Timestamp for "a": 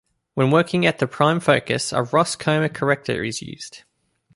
1.93-2.01